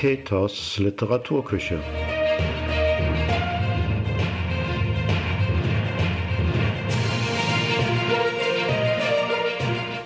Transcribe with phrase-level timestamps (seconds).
[0.00, 1.80] Peters Literaturküche.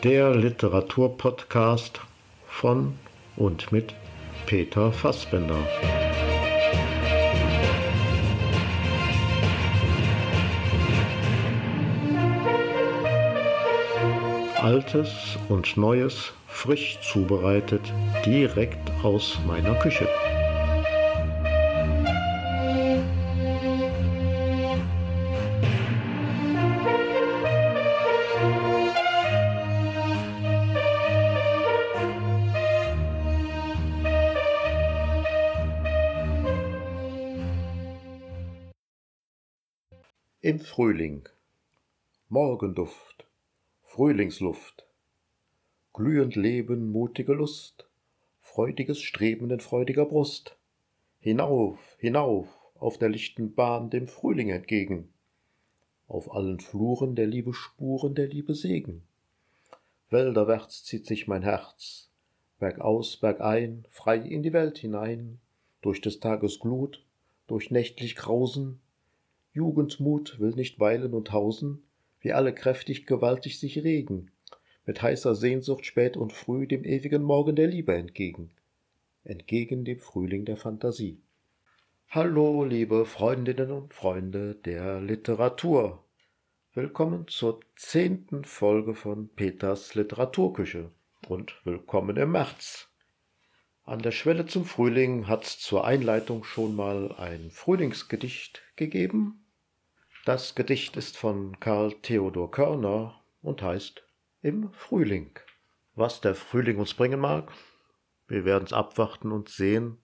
[0.03, 2.01] Der Literaturpodcast
[2.49, 2.95] von
[3.37, 3.93] und mit
[4.47, 5.59] Peter Fassbender.
[14.57, 17.83] Altes und Neues frisch zubereitet,
[18.25, 20.07] direkt aus meiner Küche.
[40.41, 41.29] Im Frühling.
[42.29, 43.27] Morgenduft.
[43.83, 44.92] Frühlingsluft
[45.95, 47.87] glühend Leben, mutige Lust,
[48.41, 50.57] freudiges Streben in freudiger Brust.
[51.21, 55.13] Hinauf, hinauf, auf der lichten Bahn dem Frühling entgegen.
[56.09, 59.03] Auf allen Fluren der Liebe Spuren, der Liebe Segen.
[60.09, 62.11] Wälderwärts zieht sich mein Herz,
[62.59, 65.41] bergaus, bergein, frei in die Welt hinein,
[65.83, 67.05] durch des Tages Glut,
[67.47, 68.81] durch nächtlich Grausen.
[69.53, 71.83] Jugendmut will nicht weilen und hausen,
[72.21, 74.31] wie alle kräftig gewaltig sich regen,
[74.85, 78.51] mit heißer Sehnsucht spät und früh dem ewigen Morgen der Liebe entgegen,
[79.25, 81.21] entgegen dem Frühling der Fantasie.
[82.09, 86.05] Hallo, liebe Freundinnen und Freunde der Literatur.
[86.75, 90.91] Willkommen zur zehnten Folge von Peters Literaturküche
[91.29, 92.89] und willkommen im März.
[93.85, 99.45] An der Schwelle zum Frühling hat's zur Einleitung schon mal ein Frühlingsgedicht gegeben.
[100.25, 104.05] Das Gedicht ist von Karl Theodor Körner und heißt
[104.43, 105.39] im Frühling.
[105.95, 107.53] Was der Frühling uns bringen mag,
[108.27, 109.99] wir werden's abwarten und sehen.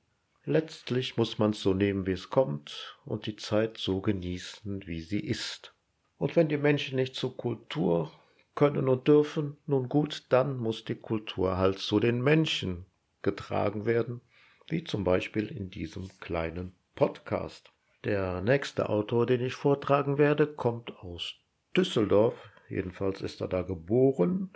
[0.44, 5.20] Letztlich muss man's so nehmen, wie es kommt, und die Zeit so genießen, wie sie
[5.20, 5.74] ist.
[6.18, 8.12] Und wenn die Menschen nicht zur Kultur
[8.54, 12.86] können und dürfen, nun gut, dann muss die Kultur halt zu den Menschen
[13.22, 14.20] getragen werden,
[14.68, 17.70] wie zum Beispiel in diesem kleinen Podcast.
[18.04, 21.34] Der nächste Autor, den ich vortragen werde, kommt aus
[21.76, 22.34] Düsseldorf
[22.68, 24.50] jedenfalls ist er da geboren.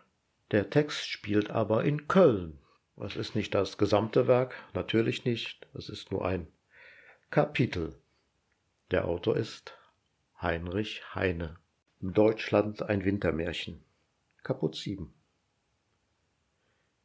[0.51, 2.59] Der Text spielt aber in Köln.
[2.97, 6.47] Es ist nicht das gesamte Werk, natürlich nicht, es ist nur ein
[7.31, 7.99] Kapitel.
[8.91, 9.77] Der Autor ist
[10.41, 11.57] Heinrich Heine.
[12.01, 13.83] Deutschland ein Wintermärchen.
[14.43, 15.13] Kaput 7.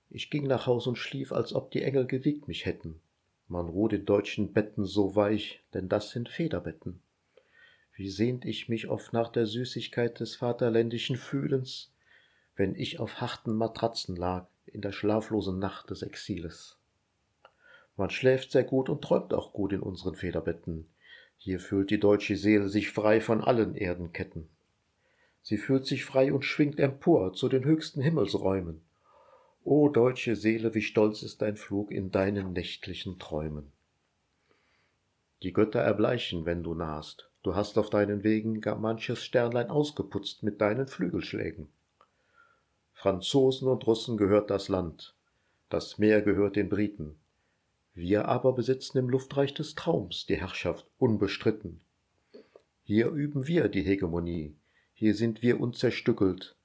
[0.10, 3.00] Ich ging nach Haus und schlief, als ob die Engel gewiegt mich hätten.
[3.48, 7.02] Man ruht in deutschen Betten so weich, denn das sind Federbetten.
[7.98, 11.92] Wie sehnt ich mich oft nach der Süßigkeit des vaterländischen Fühlens,
[12.56, 16.78] wenn ich auf harten Matratzen lag in der schlaflosen Nacht des Exiles.
[17.96, 20.88] Man schläft sehr gut und träumt auch gut in unseren Federbetten.
[21.38, 24.48] Hier fühlt die deutsche Seele sich frei von allen Erdenketten.
[25.42, 28.82] Sie fühlt sich frei und schwingt empor zu den höchsten Himmelsräumen.
[29.64, 33.72] O deutsche Seele, wie stolz ist dein Flug in deinen nächtlichen Träumen.
[35.42, 40.44] Die Götter erbleichen, wenn du nahst, Du hast auf deinen Wegen gar manches Sternlein ausgeputzt
[40.44, 41.70] mit deinen Flügelschlägen.
[42.92, 45.16] Franzosen und Russen gehört das Land,
[45.70, 47.16] das Meer gehört den Briten.
[47.94, 51.80] Wir aber besitzen im Luftreich des Traums die Herrschaft unbestritten.
[52.84, 54.54] Hier üben wir die Hegemonie,
[54.94, 56.58] hier sind wir unzerstückelt,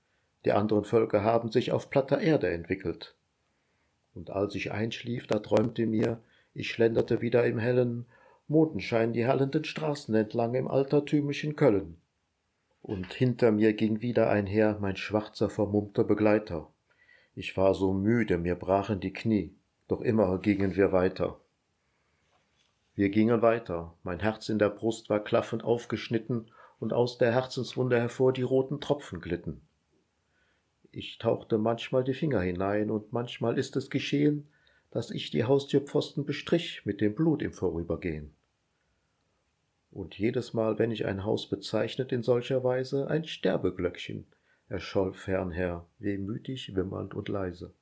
[0.44, 3.14] die anderen Völker haben sich auf platter Erde entwickelt.
[4.14, 6.20] Und als ich einschlief, da träumte mir,
[6.54, 8.04] ich schlenderte wieder im hellen,
[8.52, 11.96] Mondenschein die hallenden Straßen entlang im altertümlichen Köln.
[12.82, 16.68] Und hinter mir ging wieder einher mein schwarzer, vermummter Begleiter.
[17.34, 19.54] Ich war so müde, mir brachen die Knie,
[19.88, 21.40] doch immer gingen wir weiter.
[22.94, 27.98] Wir gingen weiter, mein Herz in der Brust war klaffend aufgeschnitten, und aus der Herzenswunde
[27.98, 29.60] hervor die roten Tropfen glitten.
[30.90, 34.48] Ich tauchte manchmal die Finger hinein, und manchmal ist es geschehen,
[34.90, 38.34] dass ich die Haustürpfosten bestrich mit dem Blut im Vorübergehen.
[39.92, 44.26] Und jedes Mal, wenn ich ein Haus bezeichnet in solcher Weise, ein Sterbeglöckchen
[44.68, 47.74] erscholl fernher, wehmütig, wimmernd und leise.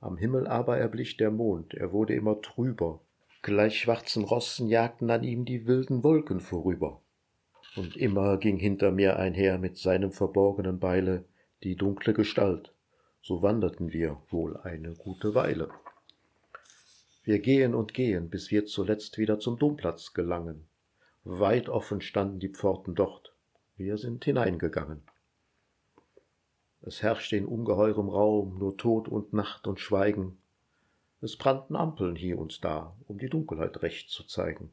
[0.00, 3.02] Am Himmel aber erblich der Mond, er wurde immer trüber,
[3.42, 7.02] gleich schwarzen Rossen jagten an ihm die wilden Wolken vorüber.
[7.76, 11.26] Und immer ging hinter mir einher mit seinem verborgenen Beile
[11.64, 12.72] die dunkle Gestalt,
[13.20, 15.68] so wanderten wir wohl eine gute Weile.
[17.24, 20.66] Wir gehen und gehen, bis wir zuletzt wieder zum Domplatz gelangen.
[21.30, 23.34] Weit offen standen die Pforten dort.
[23.76, 25.02] Wir sind hineingegangen.
[26.80, 30.38] Es herrschte in ungeheurem Raum nur Tod und Nacht und Schweigen.
[31.20, 34.70] Es brannten Ampeln hier und da, um die Dunkelheit recht zu zeigen.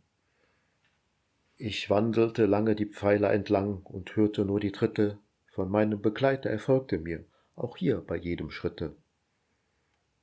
[1.58, 5.18] Ich wandelte lange die Pfeiler entlang und hörte nur die Tritte,
[5.48, 7.26] von meinem Begleiter erfolgte mir,
[7.58, 8.96] auch hier bei jedem Schritte.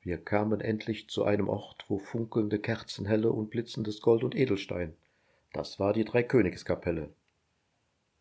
[0.01, 4.97] Wir kamen endlich zu einem Ort, wo funkelnde Kerzen helle und blitzendes Gold und Edelstein.
[5.53, 7.11] Das war die Dreikönigskapelle.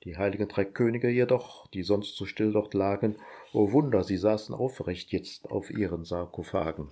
[0.04, 3.16] Die heiligen drei Könige jedoch, die sonst so still dort lagen,
[3.54, 6.90] o Wunder, sie saßen aufrecht jetzt auf ihren Sarkophagen.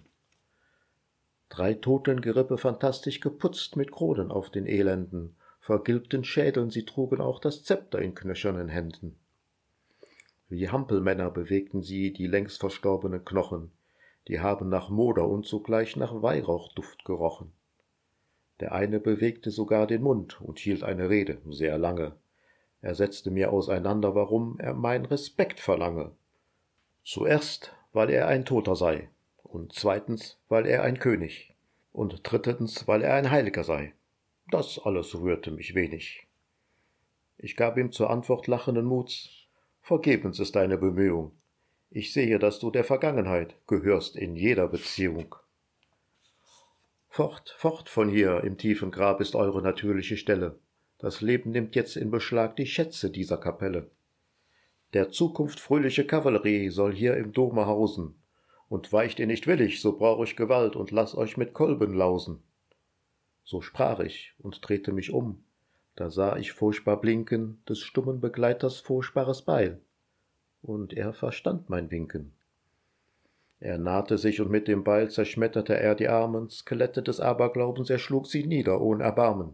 [1.49, 7.63] Drei Totengerippe fantastisch geputzt mit Kronen auf den elenden, vergilbten Schädeln, sie trugen auch das
[7.63, 9.19] Zepter in knöchernen Händen.
[10.47, 13.71] Wie Hampelmänner bewegten sie die längst verstorbenen Knochen,
[14.27, 17.51] die haben nach Moder und zugleich nach Weihrauchduft gerochen.
[18.59, 22.15] Der eine bewegte sogar den Mund und hielt eine Rede, sehr lange.
[22.81, 26.11] Er setzte mir auseinander, warum er mein Respekt verlange.
[27.03, 29.09] Zuerst, weil er ein Toter sei,
[29.43, 31.55] und zweitens, weil er ein König,
[31.91, 33.93] und drittens, weil er ein Heiliger sei.
[34.51, 36.27] Das alles rührte mich wenig.
[37.37, 39.39] Ich gab ihm zur Antwort lachenden Muts
[39.81, 41.31] Vergebens ist deine Bemühung.
[41.89, 45.33] Ich sehe, dass du der Vergangenheit gehörst in jeder Beziehung.
[47.11, 50.59] Fort, fort von hier, im tiefen Grab ist eure natürliche Stelle.
[50.99, 53.89] Das Leben nimmt jetzt in Beschlag die Schätze dieser Kapelle.
[54.93, 58.15] Der Zukunft fröhliche Kavallerie soll hier im Dome hausen,
[58.69, 62.43] und weicht ihr nicht willig, so brauch ich Gewalt und lass euch mit Kolben lausen.
[63.43, 65.43] So sprach ich und drehte mich um,
[65.95, 69.81] da sah ich furchtbar blinken des stummen Begleiters furchtbares Beil,
[70.61, 72.33] und er verstand mein Winken.
[73.59, 77.99] Er nahte sich, und mit dem Beil zerschmetterte er die armen Skelette des Aberglaubens, er
[77.99, 79.53] schlug sie nieder ohn Erbarmen.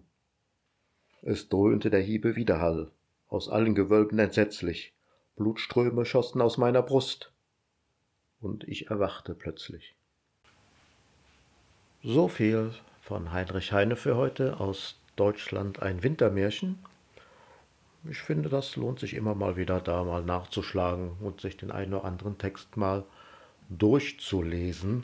[1.23, 2.91] Es dröhnte der Hiebe Widerhall,
[3.27, 4.93] aus allen Gewölben entsetzlich,
[5.35, 7.33] Blutströme schossen aus meiner Brust,
[8.39, 9.95] und ich erwachte plötzlich.
[12.03, 12.71] So viel
[13.01, 16.77] von Heinrich Heine für heute aus Deutschland ein Wintermärchen.
[18.07, 21.95] Ich finde, das lohnt sich immer mal wieder da mal nachzuschlagen und sich den einen
[21.95, 23.03] oder anderen Text mal
[23.69, 25.03] durchzulesen.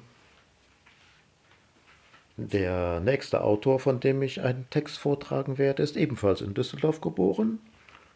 [2.37, 7.59] Der nächste Autor, von dem ich einen Text vortragen werde, ist ebenfalls in Düsseldorf geboren,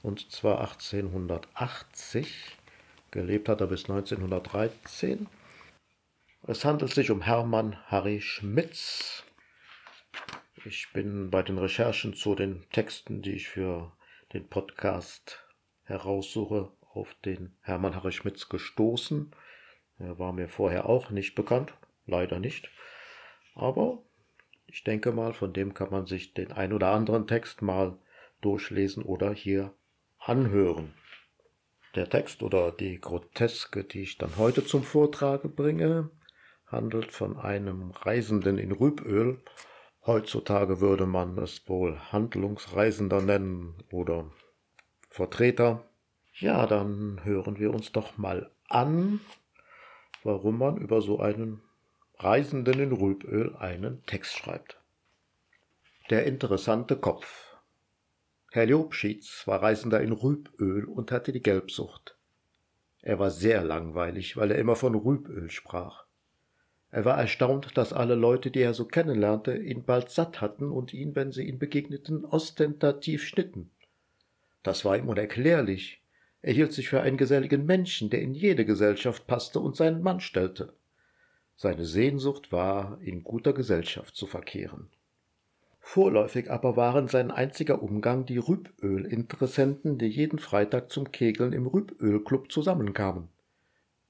[0.01, 2.57] und zwar 1880.
[3.11, 5.27] Gelebt hat er bis 1913.
[6.47, 9.23] Es handelt sich um Hermann Harry Schmitz.
[10.63, 13.91] Ich bin bei den Recherchen zu den Texten, die ich für
[14.33, 15.43] den Podcast
[15.83, 19.31] heraussuche, auf den Hermann Harry Schmitz gestoßen.
[19.97, 21.73] Er war mir vorher auch nicht bekannt,
[22.05, 22.69] leider nicht.
[23.55, 24.03] Aber
[24.67, 27.97] ich denke mal, von dem kann man sich den ein oder anderen Text mal
[28.41, 29.73] durchlesen oder hier
[30.19, 30.93] anhören.
[31.95, 36.09] Der Text oder die Groteske, die ich dann heute zum Vortrage bringe,
[36.67, 39.41] handelt von einem Reisenden in Rüböl.
[40.05, 44.29] Heutzutage würde man es wohl Handlungsreisender nennen oder
[45.09, 45.85] Vertreter.
[46.33, 49.21] Ja, dann hören wir uns doch mal an,
[50.25, 51.61] warum man über so einen
[52.17, 54.81] Reisenden in Rüböl einen Text schreibt.
[56.09, 57.55] Der interessante Kopf.
[58.51, 62.17] Herr Jobschitz war Reisender in Rüböl und hatte die Gelbsucht.
[63.01, 66.05] Er war sehr langweilig, weil er immer von Rüböl sprach.
[66.89, 70.91] Er war erstaunt, dass alle Leute, die er so kennenlernte, ihn bald satt hatten und
[70.93, 73.69] ihn, wenn sie ihn begegneten, ostentativ schnitten.
[74.63, 76.01] Das war ihm unerklärlich.
[76.45, 80.19] Er hielt sich für einen geselligen Menschen, der in jede Gesellschaft passte und seinen Mann
[80.19, 80.73] stellte.
[81.55, 84.89] Seine Sehnsucht war, in guter Gesellschaft zu verkehren.
[85.79, 92.51] Vorläufig aber waren sein einziger Umgang die Rüböl-Interessenten, die jeden Freitag zum Kegeln im Rüböl-Club
[92.51, 93.29] zusammenkamen.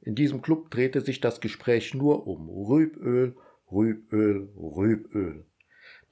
[0.02, 3.38] In diesem Club drehte sich das Gespräch nur um Rüböl,
[3.72, 5.46] Rüböl, Rüböl.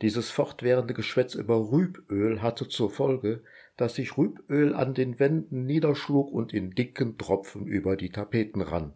[0.02, 3.44] Dieses fortwährende Geschwätz über Rüböl hatte zur Folge,
[3.78, 8.94] dass sich Rüböl an den Wänden niederschlug und in dicken Tropfen über die Tapeten rann.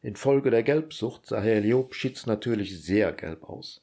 [0.00, 3.82] Infolge der Gelbsucht sah Herr Liobschitz natürlich sehr gelb aus.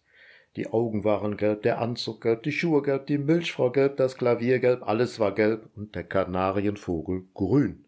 [0.55, 4.60] Die Augen waren gelb, der Anzug gelb, die Schuhe gelb, die Milchfrau gelb, das Klavier
[4.60, 7.84] gelb, alles war gelb und der Kanarienvogel grün.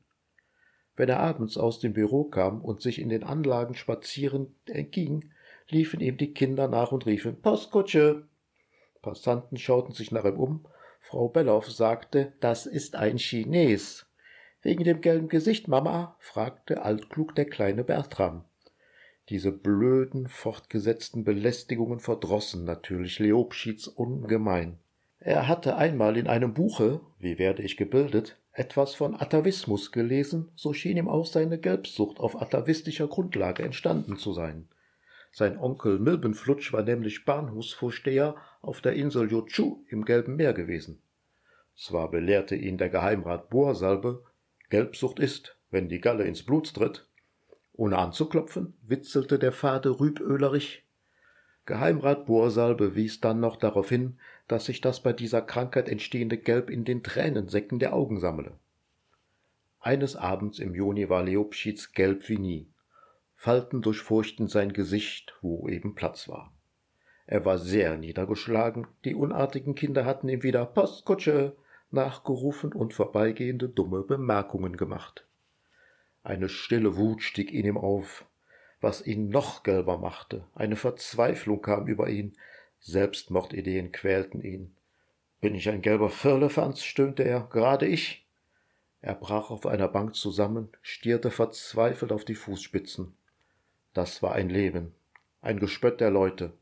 [0.98, 5.32] Wenn er abends aus dem Büro kam und sich in den Anlagen spazierend erging,
[5.70, 8.24] liefen ihm die Kinder nach und riefen Postkutsche.
[9.02, 10.66] Passanten schauten sich nach ihm um.
[11.10, 14.08] Frau Belloff sagte, das ist ein Chines.
[14.62, 16.18] Wegen dem gelben Gesicht, Mama?
[16.20, 18.44] fragte altklug der kleine Bertram.
[19.30, 24.80] Diese blöden, fortgesetzten Belästigungen verdrossen natürlich Leobschieds ungemein.
[25.20, 30.74] Er hatte einmal in einem Buche, wie werde ich gebildet, etwas von Atavismus gelesen, so
[30.74, 34.68] schien ihm auch seine Gelbsucht auf atavistischer Grundlage entstanden zu sein.
[35.38, 41.00] Sein Onkel Milbenflutsch war nämlich Bahnhofsvorsteher auf der Insel Jochu im Gelben Meer gewesen.
[41.76, 44.24] Zwar belehrte ihn der Geheimrat Bohrsalbe,
[44.72, 47.08] Gelbsucht ist, wenn die Galle ins Blut tritt.
[47.74, 50.88] Ohne anzuklopfen, witzelte der Fade rübölerig.
[51.68, 54.18] Geheimrat Bohrsalbe wies dann noch darauf hin,
[54.48, 58.58] dass sich das bei dieser Krankheit entstehende Gelb in den Tränensäcken der Augen sammle.
[59.82, 62.68] Eines Abends im Juni war Leopschids gelb wie nie.
[63.40, 66.52] Falten durchfurchten sein Gesicht, wo eben Platz war.
[67.28, 71.56] Er war sehr niedergeschlagen, die unartigen Kinder hatten ihm wieder Postkutsche
[71.92, 75.26] nachgerufen und vorbeigehende dumme Bemerkungen gemacht.
[76.24, 78.26] Eine stille Wut stieg in ihm auf,
[78.82, 80.44] was ihn noch gelber machte.
[80.56, 82.36] Eine Verzweiflung kam über ihn,
[82.80, 84.76] Selbstmordideen quälten ihn.
[85.40, 86.84] Bin ich ein gelber Firlefanz?
[86.84, 87.42] stöhnte er.
[87.52, 88.26] Gerade ich?
[89.02, 93.14] Er brach auf einer Bank zusammen, stierte verzweifelt auf die Fußspitzen.
[93.98, 94.94] Das war ein Leben,
[95.42, 96.54] ein Gespött der Leute.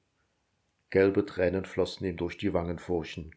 [0.89, 3.35] Gelbe Tränen flossen ihm durch die Wangenfurchen.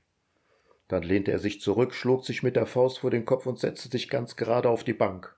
[0.86, 3.88] Dann lehnte er sich zurück, schlug sich mit der Faust vor den Kopf und setzte
[3.88, 5.34] sich ganz gerade auf die Bank.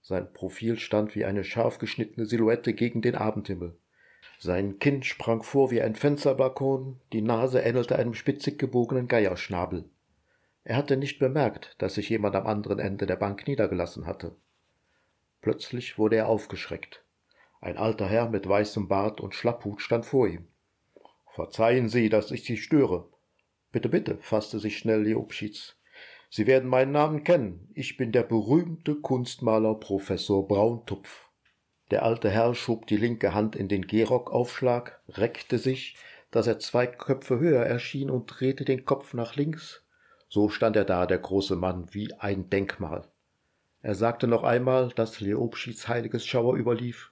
[0.00, 3.76] Sein Profil stand wie eine scharf geschnittene Silhouette gegen den Abendhimmel.
[4.38, 9.84] Sein Kinn sprang vor wie ein Fensterbalkon, die Nase ähnelte einem spitzig gebogenen Geierschnabel.
[10.64, 14.34] Er hatte nicht bemerkt, dass sich jemand am anderen Ende der Bank niedergelassen hatte.
[15.42, 17.04] Plötzlich wurde er aufgeschreckt.
[17.62, 20.48] Ein alter Herr mit weißem Bart und Schlapphut stand vor ihm.
[21.30, 23.08] Verzeihen Sie, dass ich Sie störe,
[23.72, 25.76] Bitte, bitte, fasste sich schnell Leopschitz.
[26.28, 27.70] Sie werden meinen Namen kennen.
[27.72, 31.30] Ich bin der berühmte Kunstmaler Professor Brauntupf.
[31.90, 35.96] Der alte Herr schob die linke Hand in den Gehrockaufschlag, reckte sich,
[36.30, 39.86] dass er zwei Köpfe höher erschien und drehte den Kopf nach links.
[40.28, 43.08] So stand er da, der große Mann, wie ein Denkmal.
[43.80, 47.11] Er sagte noch einmal, dass Leopschitz heiliges Schauer überlief.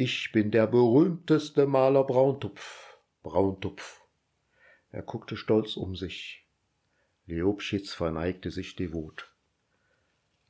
[0.00, 3.00] Ich bin der berühmteste Maler Brauntupf.
[3.24, 4.00] Brauntupf.
[4.92, 6.46] Er guckte stolz um sich.
[7.26, 9.34] Leopschitz verneigte sich devot.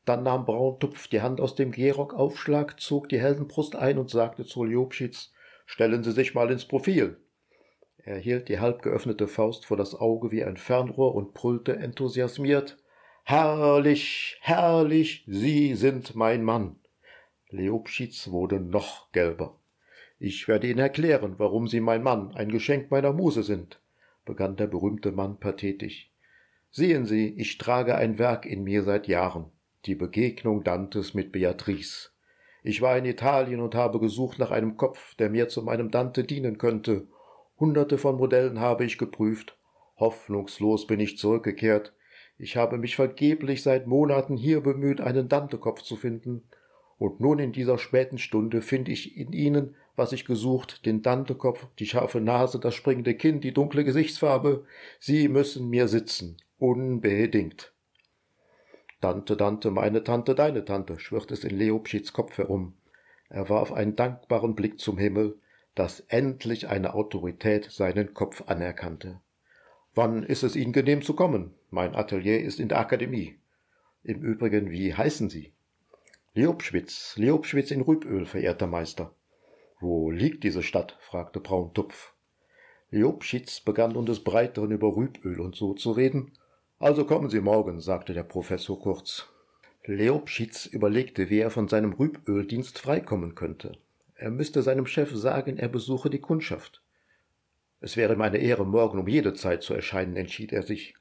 [0.05, 4.65] Dann nahm Brauntupf die Hand aus dem Gehrock-Aufschlag, zog die Heldenbrust ein und sagte zu
[4.65, 5.33] Leopschitz,
[5.65, 7.17] Stellen Sie sich mal ins Profil.
[7.97, 12.77] Er hielt die halb geöffnete Faust vor das Auge wie ein Fernrohr und brüllte enthusiasmiert,
[13.25, 16.79] Herrlich, herrlich, Sie sind mein Mann.
[17.51, 19.59] Leopschitz wurde noch gelber.
[20.19, 23.81] Ich werde Ihnen erklären, warum Sie mein Mann, ein Geschenk meiner Muse sind
[24.29, 26.13] begann der berühmte Mann pathetisch.
[26.71, 29.47] Sehen Sie, ich trage ein Werk in mir seit Jahren,
[29.87, 32.11] die Begegnung Dantes mit Beatrice.
[32.63, 36.25] Ich war in Italien und habe gesucht nach einem Kopf, der mir zu meinem Dante
[36.25, 37.09] dienen könnte.
[37.59, 39.57] Hunderte von Modellen habe ich geprüft.
[39.97, 41.95] Hoffnungslos bin ich zurückgekehrt.
[42.37, 46.43] Ich habe mich vergeblich seit Monaten hier bemüht, einen Dante-Kopf zu finden.
[46.99, 51.67] Und nun in dieser späten Stunde finde ich in ihnen was ich gesucht, den Dantekopf,
[51.79, 54.65] die scharfe Nase, das springende Kinn, die dunkle Gesichtsfarbe,
[55.01, 57.75] sie müssen mir sitzen, unbedingt.
[59.01, 62.75] Dante, Dante, meine Tante, deine Tante, schwirrt es in Leopschids Kopf herum.
[63.29, 65.37] Er warf einen dankbaren Blick zum Himmel,
[65.75, 69.21] dass endlich eine Autorität seinen Kopf anerkannte.
[69.95, 71.55] Wann ist es Ihnen genehm zu kommen?
[71.71, 73.39] Mein Atelier ist in der Akademie.
[74.05, 75.53] Im Übrigen, wie heißen Sie?
[76.35, 79.15] Leopschwitz, Leopschwitz in Rüböl, verehrter Meister.
[79.81, 80.97] Wo liegt diese Stadt?
[81.01, 82.13] fragte Brauntupf.
[82.91, 86.33] Jobschitz begann nun des Breiteren über Rüböl und so zu reden.
[86.79, 89.27] Also kommen Sie morgen, sagte der Professor kurz.
[89.85, 93.79] Leopschitz überlegte, wie er von seinem Rüböldienst freikommen könnte.
[94.15, 96.83] Er müsste seinem Chef sagen, er besuche die Kundschaft.
[97.81, 100.95] Es wäre ihm eine Ehre, morgen um jede Zeit zu erscheinen, entschied er sich.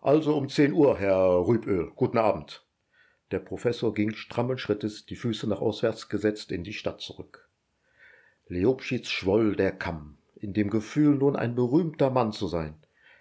[0.00, 1.90] Also um zehn Uhr, Herr Rüböl.
[1.96, 2.64] Guten Abend.
[3.30, 7.48] Der Professor ging strammen Schrittes, die Füße nach auswärts gesetzt, in die Stadt zurück.
[8.48, 12.74] Leopschitz schwoll der Kamm, in dem Gefühl, nun ein berühmter Mann zu sein.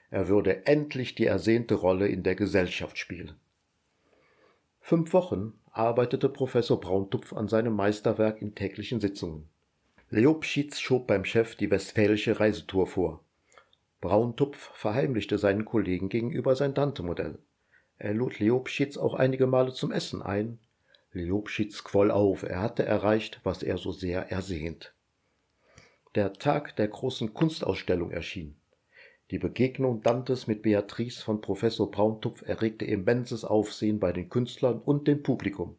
[0.09, 3.35] Er würde endlich die ersehnte Rolle in der Gesellschaft spielen.
[4.79, 9.49] Fünf Wochen arbeitete Professor Brauntupf an seinem Meisterwerk in täglichen Sitzungen.
[10.09, 13.23] Leopschitz schob beim Chef die westfälische Reisetour vor.
[13.99, 17.39] Brauntupf verheimlichte seinen Kollegen gegenüber sein Dante-Modell.
[17.97, 20.59] Er lud Leopschitz auch einige Male zum Essen ein.
[21.11, 24.93] Leopschitz quoll auf, er hatte erreicht, was er so sehr ersehnt
[26.17, 28.55] der Tag der großen Kunstausstellung erschien.
[29.29, 35.07] Die Begegnung Dantes mit Beatrice von Professor Brauntupf erregte immenses Aufsehen bei den Künstlern und
[35.07, 35.77] dem Publikum.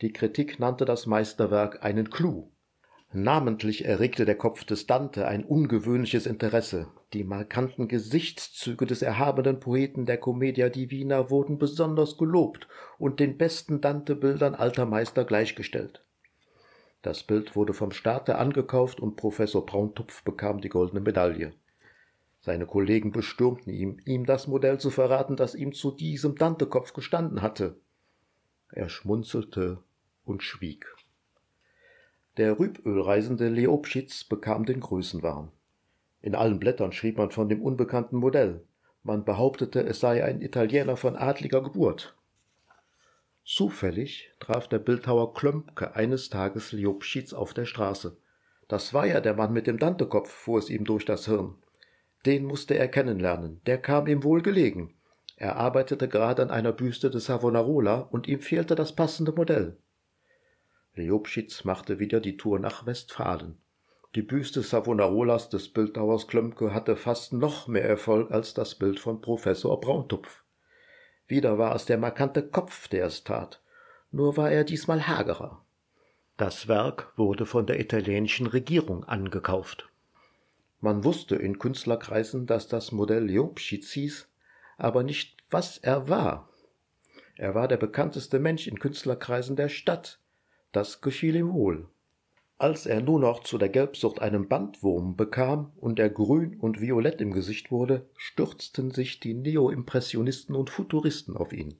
[0.00, 2.51] Die Kritik nannte das Meisterwerk einen Clou.
[3.14, 6.86] Namentlich erregte der Kopf des Dante ein ungewöhnliches Interesse.
[7.12, 13.82] Die markanten Gesichtszüge des erhabenen Poeten der Commedia Divina wurden besonders gelobt und den besten
[13.82, 16.02] Dante-Bildern alter Meister gleichgestellt.
[17.02, 21.52] Das Bild wurde vom Staate angekauft und Professor Brauntupf bekam die goldene Medaille.
[22.40, 27.42] Seine Kollegen bestürmten ihm, ihm das Modell zu verraten, das ihm zu diesem Dantekopf gestanden
[27.42, 27.76] hatte.
[28.70, 29.80] Er schmunzelte
[30.24, 30.86] und schwieg.
[32.38, 35.50] Der Rübölreisende Leopschitz bekam den Größenwahn.
[36.22, 38.64] In allen Blättern schrieb man von dem unbekannten Modell.
[39.02, 42.16] Man behauptete, es sei ein Italiener von adliger Geburt.
[43.44, 48.16] Zufällig traf der Bildhauer Klömpke eines Tages Liobschitz auf der Straße.
[48.66, 51.56] Das war ja der Mann mit dem Dantekopf, fuhr es ihm durch das Hirn.
[52.24, 54.94] Den musste er kennenlernen, der kam ihm wohl gelegen.
[55.36, 59.76] Er arbeitete gerade an einer Büste des Savonarola und ihm fehlte das passende Modell.
[60.94, 63.56] Liobschitz machte wieder die Tour nach Westfalen.
[64.14, 69.22] Die Büste Savonarolas des Bildhauers Klömpke hatte fast noch mehr Erfolg als das Bild von
[69.22, 70.42] Professor Brauntupf.
[71.26, 73.62] Wieder war es der markante Kopf, der es tat,
[74.10, 75.64] nur war er diesmal hagerer.
[76.36, 79.88] Das Werk wurde von der italienischen Regierung angekauft.
[80.80, 84.28] Man wusste in Künstlerkreisen, dass das Modell Liobschitz hieß,
[84.76, 86.50] aber nicht, was er war.
[87.36, 90.18] Er war der bekannteste Mensch in Künstlerkreisen der Stadt.
[90.72, 91.86] Das gefiel ihm wohl.
[92.58, 97.20] Als er nur noch zu der Gelbsucht einen Bandwurm bekam und er grün und violett
[97.20, 101.74] im Gesicht wurde, stürzten sich die Neoimpressionisten und Futuristen auf ihn.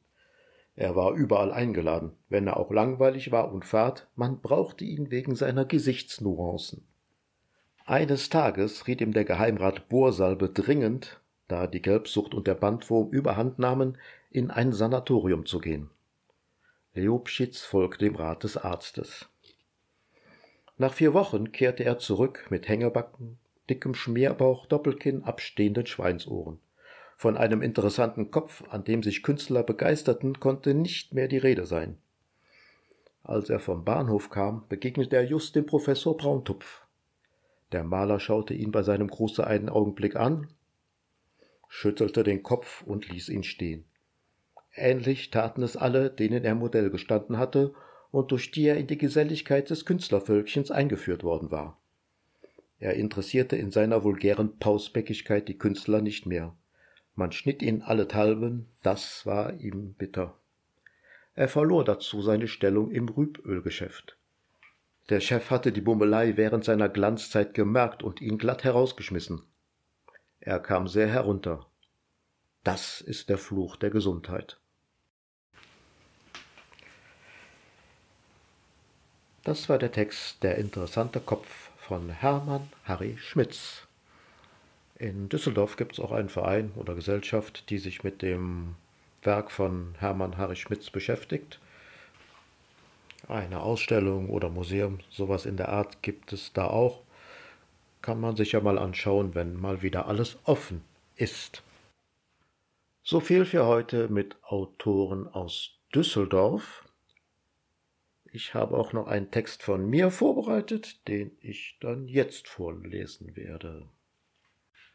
[0.75, 5.37] Er war überall eingeladen, wenn er auch langweilig war und fad, man brauchte ihn wegen
[5.37, 6.85] seiner Gesichtsnuancen.
[7.85, 13.59] Eines Tages riet ihm der Geheimrat Bohrsalbe dringend, da die Gelbsucht und der Bandwurm überhand
[13.59, 13.99] nahmen,
[14.31, 15.91] in ein Sanatorium zu gehen.
[16.95, 19.27] Leopschitz folgte dem Rat des Arztes.
[20.77, 23.39] Nach vier Wochen kehrte er zurück mit Hängebacken,
[23.71, 26.59] dickem Schmierbauch, Doppelkinn, abstehenden Schweinsohren.
[27.17, 31.97] Von einem interessanten Kopf, an dem sich Künstler begeisterten, konnte nicht mehr die Rede sein.
[33.23, 36.83] Als er vom Bahnhof kam, begegnete er just dem Professor Brauntupf.
[37.71, 40.49] Der Maler schaute ihn bei seinem Gruße einen Augenblick an,
[41.69, 43.87] schüttelte den Kopf und ließ ihn stehen.
[44.75, 47.75] Ähnlich taten es alle, denen er Modell gestanden hatte
[48.11, 51.79] und durch die er in die Geselligkeit des Künstlervölkchens eingeführt worden war.
[52.79, 56.55] Er interessierte in seiner vulgären Pausbäckigkeit die Künstler nicht mehr.
[57.15, 60.35] Man schnitt ihn allenthalben, das war ihm bitter.
[61.35, 64.17] Er verlor dazu seine Stellung im Rübölgeschäft.
[65.09, 69.43] Der Chef hatte die Bummelei während seiner Glanzzeit gemerkt und ihn glatt herausgeschmissen.
[70.41, 71.67] Er kam sehr herunter.
[72.65, 74.59] Das ist der Fluch der Gesundheit.
[79.45, 83.89] Das war der Text Der interessante Kopf von Hermann Harry Schmitz.
[84.95, 88.77] In Düsseldorf gibt es auch einen Verein oder Gesellschaft, die sich mit dem
[89.25, 91.59] Werk von Hermann Harry Schmitz beschäftigt.
[93.27, 97.01] Eine Ausstellung oder Museum, sowas in der Art gibt es da auch.
[98.01, 100.85] Kann man sich ja mal anschauen, wenn mal wieder alles offen
[101.17, 101.65] ist.
[103.03, 106.82] So viel für heute mit Autoren aus Düsseldorf.
[108.35, 113.87] Ich habe auch noch einen Text von mir vorbereitet, den ich dann jetzt vorlesen werde.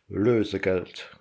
[0.07, 1.15] Lösegeld.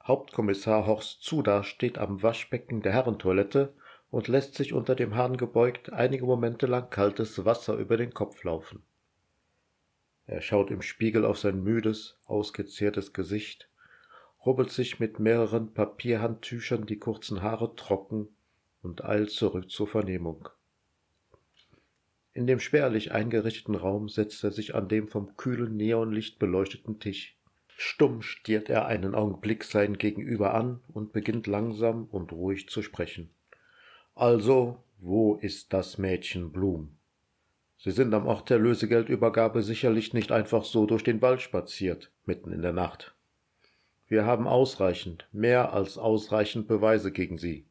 [0.00, 3.74] Hauptkommissar Horst Zuda steht am Waschbecken der Herrentoilette
[4.12, 8.44] und lässt sich unter dem Hahn gebeugt einige Momente lang kaltes Wasser über den Kopf
[8.44, 8.84] laufen.
[10.26, 13.68] Er schaut im Spiegel auf sein müdes, ausgezehrtes Gesicht,
[14.46, 18.28] rubbelt sich mit mehreren Papierhandtüchern die kurzen Haare trocken
[18.82, 20.48] und eilt zurück zur Vernehmung.
[22.32, 27.36] In dem spärlich eingerichteten Raum setzt er sich an dem vom kühlen Neonlicht beleuchteten Tisch.
[27.76, 33.30] Stumm stiert er einen Augenblick sein Gegenüber an und beginnt langsam und ruhig zu sprechen.
[34.14, 36.96] Also, wo ist das Mädchen Blum?
[37.78, 42.52] Sie sind am Ort der Lösegeldübergabe sicherlich nicht einfach so durch den Wald spaziert, mitten
[42.52, 43.14] in der Nacht.
[44.06, 47.64] Wir haben ausreichend, mehr als ausreichend Beweise gegen Sie.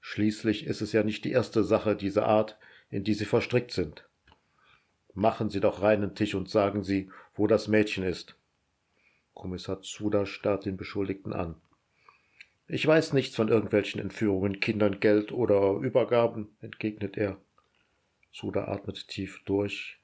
[0.00, 2.58] Schließlich ist es ja nicht die erste Sache dieser Art,
[2.90, 4.08] in die Sie verstrickt sind.
[5.14, 8.36] Machen Sie doch reinen Tisch und sagen Sie, wo das Mädchen ist.
[9.32, 11.56] Kommissar Zuda starrt den Beschuldigten an.
[12.66, 17.36] Ich weiß nichts von irgendwelchen Entführungen, Kindern, Geld oder Übergaben, entgegnet er.
[18.32, 20.00] Zuda atmet tief durch,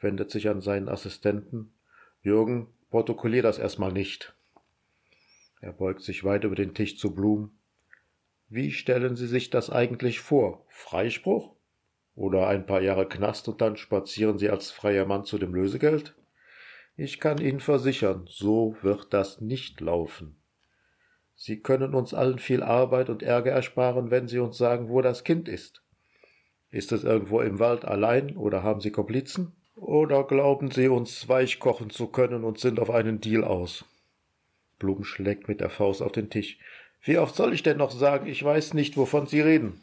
[0.00, 1.72] wendet sich an seinen Assistenten.
[2.22, 4.34] Jürgen, protokollier das erstmal nicht.
[5.60, 7.52] Er beugt sich weit über den Tisch zu Blum.
[8.48, 10.64] Wie stellen Sie sich das eigentlich vor?
[10.68, 11.54] Freispruch?
[12.14, 16.14] Oder ein paar Jahre Knast und dann spazieren Sie als freier Mann zu dem Lösegeld?
[16.96, 20.36] Ich kann Ihnen versichern, so wird das nicht laufen.
[21.34, 25.24] Sie können uns allen viel Arbeit und Ärger ersparen, wenn Sie uns sagen, wo das
[25.24, 25.82] Kind ist.
[26.70, 29.52] Ist es irgendwo im Wald allein oder haben Sie Komplizen?
[29.74, 33.86] Oder glauben Sie uns weich kochen zu können und sind auf einen Deal aus?
[34.78, 36.58] Blum schlägt mit der Faust auf den Tisch.
[37.02, 39.82] Wie oft soll ich denn noch sagen, ich weiß nicht, wovon Sie reden?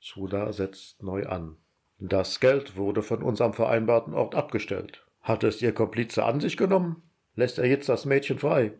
[0.00, 1.56] Suda setzt neu an.
[1.98, 5.04] Das Geld wurde von uns am vereinbarten Ort abgestellt.
[5.20, 7.02] Hat es Ihr Komplize an sich genommen?
[7.34, 8.72] Lässt er jetzt das Mädchen frei?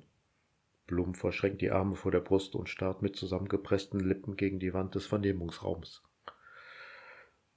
[0.87, 4.95] Blum verschränkt die Arme vor der Brust und starrt mit zusammengepressten Lippen gegen die Wand
[4.95, 6.03] des Vernehmungsraums.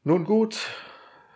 [0.03, 0.67] Nun gut,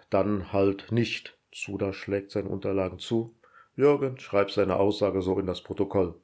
[0.09, 1.37] dann halt nicht.
[1.53, 3.35] Suda schlägt seine Unterlagen zu.
[3.75, 6.19] Jürgen, schreib seine Aussage so in das Protokoll.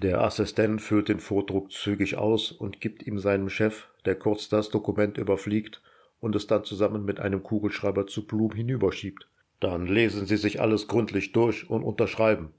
[0.00, 4.68] Der Assistent füllt den Vordruck zügig aus und gibt ihm seinem Chef, der kurz das
[4.68, 5.82] Dokument überfliegt
[6.20, 9.28] und es dann zusammen mit einem Kugelschreiber zu Blum hinüberschiebt.
[9.58, 12.52] Dann lesen Sie sich alles gründlich durch und unterschreiben.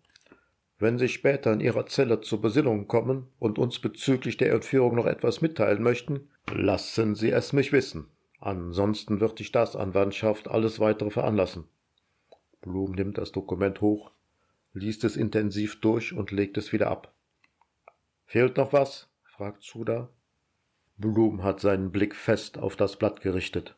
[0.79, 5.05] Wenn Sie später in Ihrer Zelle zur Besinnung kommen und uns bezüglich der Entführung noch
[5.05, 8.07] etwas mitteilen möchten, lassen Sie es mich wissen.
[8.41, 11.63] Ansonsten wird die Staatsanwaltschaft alles weitere veranlassen.
[12.59, 14.11] Blum nimmt das Dokument hoch,
[14.73, 17.13] liest es intensiv durch und legt es wieder ab.
[18.29, 19.09] Fehlt noch was?
[19.23, 20.07] fragt Suda.
[20.97, 23.75] Blum hat seinen Blick fest auf das Blatt gerichtet.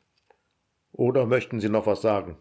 [0.92, 2.38] Oder möchten Sie noch was sagen?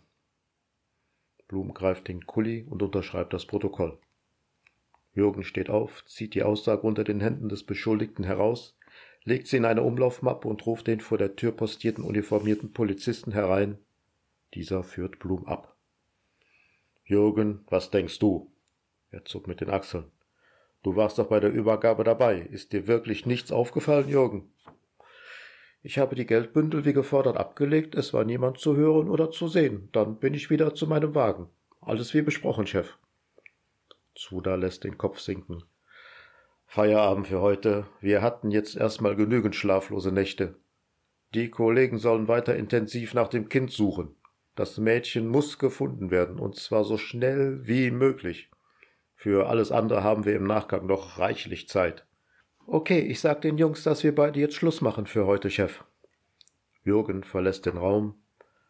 [1.47, 3.97] Blum greift den Kuli und unterschreibt das Protokoll.
[5.15, 8.77] Jürgen steht auf, zieht die Aussage unter den Händen des Beschuldigten heraus,
[9.23, 13.79] legt sie in eine Umlaufmappe und ruft den vor der Tür postierten uniformierten Polizisten herein.
[14.55, 15.77] Dieser führt Blum ab.
[17.05, 18.51] Jürgen, was denkst du?
[19.13, 20.11] Er zuckt mit den Achseln.
[20.83, 22.41] Du warst doch bei der Übergabe dabei.
[22.41, 24.51] Ist dir wirklich nichts aufgefallen, Jürgen?
[25.83, 29.89] Ich habe die Geldbündel wie gefordert abgelegt, es war niemand zu hören oder zu sehen.
[29.93, 31.49] Dann bin ich wieder zu meinem Wagen.
[31.81, 32.97] Alles wie besprochen, Chef.
[34.15, 35.65] Zuda lässt den Kopf sinken.
[36.67, 37.87] Feierabend für heute.
[38.01, 40.57] Wir hatten jetzt erstmal genügend schlaflose Nächte.
[41.35, 44.15] Die Kollegen sollen weiter intensiv nach dem Kind suchen.
[44.57, 48.51] Das Mädchen muss gefunden werden, und zwar so schnell wie möglich.
[49.21, 52.07] Für alles andere haben wir im Nachgang noch reichlich Zeit.
[52.67, 55.85] Okay, ich sag den Jungs, dass wir beide jetzt Schluss machen für heute, Chef.
[56.85, 58.15] Jürgen verlässt den Raum,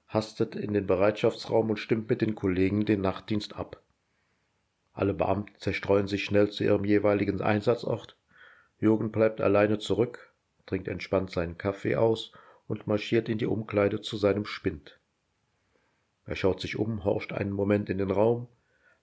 [0.09, 3.81] hastet in den Bereitschaftsraum und stimmt mit den Kollegen den Nachtdienst ab.
[4.93, 8.17] Alle Beamten zerstreuen sich schnell zu ihrem jeweiligen Einsatzort.
[8.81, 10.35] Jürgen bleibt alleine zurück,
[10.67, 12.33] trinkt entspannt seinen Kaffee aus
[12.67, 14.99] und marschiert in die Umkleide zu seinem Spind.
[16.27, 18.49] Er schaut sich um, horcht einen Moment in den Raum,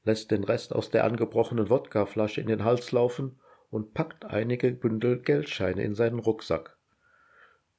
[0.03, 5.19] lässt den Rest aus der angebrochenen Wodkaflasche in den Hals laufen und packt einige Bündel
[5.19, 6.77] Geldscheine in seinen Rucksack.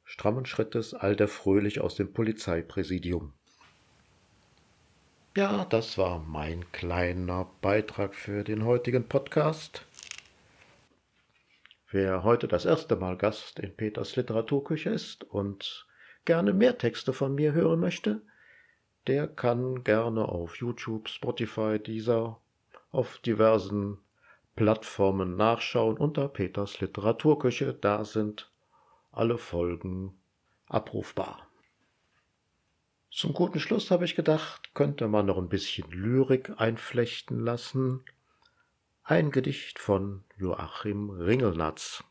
[0.04, 3.32] Strammen Schrittes eilt er fröhlich aus dem Polizeipräsidium.
[5.36, 9.86] Ja, das war mein kleiner Beitrag für den heutigen Podcast.
[11.90, 15.86] Wer heute das erste Mal Gast in Peters Literaturküche ist und
[16.24, 18.22] gerne mehr Texte von mir hören möchte,
[19.08, 22.38] der kann gerne auf YouTube, Spotify, dieser
[22.90, 23.98] auf diversen
[24.54, 27.72] Plattformen nachschauen unter Peters Literaturküche.
[27.72, 28.50] Da sind
[29.10, 30.20] alle Folgen
[30.66, 31.48] abrufbar.
[33.10, 38.04] Zum guten Schluss habe ich gedacht, könnte man noch ein bisschen Lyrik einflechten lassen.
[39.04, 42.04] Ein Gedicht von Joachim Ringelnatz.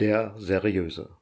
[0.00, 1.16] Der Seriöse.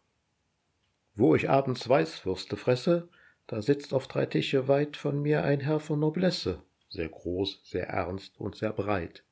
[1.14, 3.10] Wo ich abends Weißwürste fresse,
[3.48, 7.88] da sitzt auf drei Tische weit von mir ein Herr von Noblesse, sehr groß, sehr
[7.88, 9.24] ernst und sehr breit.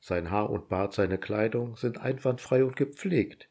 [0.00, 3.48] Sein Haar und Bart, seine Kleidung sind einwandfrei und gepflegt,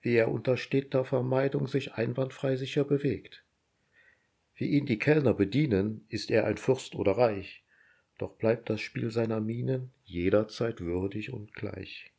[0.00, 3.44] wie er unter steter Vermeidung sich einwandfrei sicher bewegt.
[4.54, 7.62] Wie ihn die Kellner bedienen, ist er ein Fürst oder reich,
[8.16, 12.12] doch bleibt das Spiel seiner Mienen jederzeit würdig und gleich.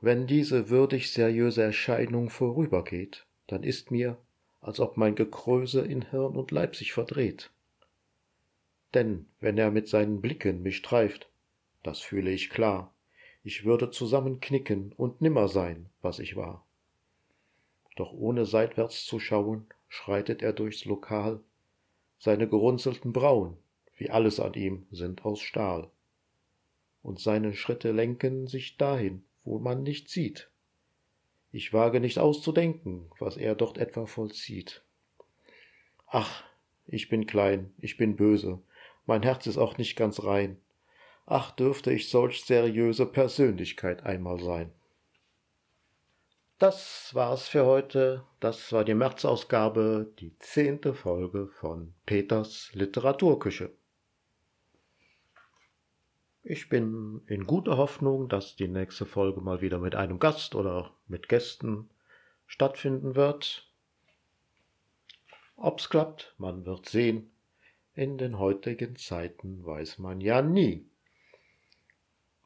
[0.00, 4.18] Wenn diese würdig seriöse Erscheinung vorübergeht, dann ist mir,
[4.64, 7.50] als ob mein Gekröse in Hirn und Leib sich verdreht.
[8.94, 11.28] Denn wenn er mit seinen Blicken mich streift,
[11.82, 12.94] das fühle ich klar,
[13.42, 16.64] ich würde zusammenknicken und nimmer sein, was ich war.
[17.96, 21.40] Doch ohne seitwärts zu schauen, schreitet er durchs Lokal,
[22.18, 23.58] seine gerunzelten Brauen,
[23.98, 25.90] wie alles an ihm, sind aus Stahl.
[27.02, 30.48] Und seine Schritte lenken sich dahin, wo man nicht sieht.
[31.54, 34.82] Ich wage nicht auszudenken, was er dort etwa vollzieht.
[36.08, 36.42] Ach,
[36.84, 38.60] ich bin klein, ich bin böse,
[39.06, 40.60] mein Herz ist auch nicht ganz rein,
[41.26, 44.72] Ach, dürfte ich solch seriöse Persönlichkeit einmal sein.
[46.58, 48.24] Das war's für heute.
[48.40, 53.70] Das war die Märzausgabe, die zehnte Folge von Peters Literaturküche.
[56.46, 60.92] Ich bin in guter Hoffnung, dass die nächste Folge mal wieder mit einem Gast oder
[61.08, 61.88] mit Gästen
[62.46, 63.66] stattfinden wird.
[65.56, 67.30] Ob's klappt, man wird sehen.
[67.94, 70.84] In den heutigen Zeiten weiß man ja nie.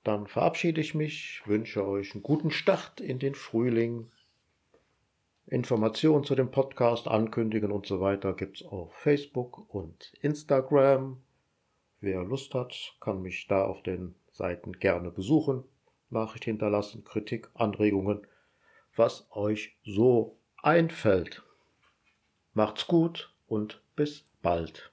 [0.04, 4.12] Dann verabschiede ich mich, wünsche euch einen guten Start in den Frühling.
[5.46, 11.20] Informationen zu dem Podcast, Ankündigen und so weiter gibt's auf Facebook und Instagram.
[12.00, 15.64] Wer Lust hat, kann mich da auf den Seiten gerne besuchen,
[16.10, 18.26] Nachricht hinterlassen, Kritik, Anregungen,
[18.94, 21.42] was euch so einfällt.
[22.54, 24.92] Macht's gut und bis bald.